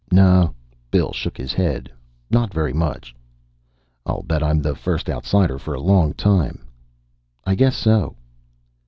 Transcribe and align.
"No." 0.11 0.55
Bill 0.89 1.11
shook 1.13 1.37
his 1.37 1.53
head. 1.53 1.91
"Not 2.31 2.51
very 2.51 2.73
much." 2.73 3.15
"I'll 4.03 4.23
bet 4.23 4.41
I'm 4.41 4.59
the 4.59 4.73
first 4.73 5.07
outsider 5.11 5.59
for 5.59 5.75
a 5.75 5.79
long 5.79 6.13
time." 6.15 6.65
"I 7.45 7.53
guess 7.53 7.75
so." 7.77 8.15